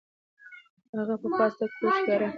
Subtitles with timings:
[0.97, 2.29] هغه په پاسته کوچ کې ارام کاوه.